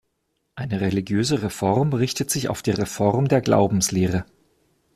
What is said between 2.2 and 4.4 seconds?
sich auf die Reform der Glaubenslehre.